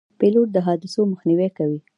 [0.19, 1.79] پیلوټ د حادثو مخنیوی کوي.